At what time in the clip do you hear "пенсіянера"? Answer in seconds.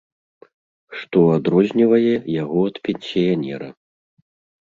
2.87-3.69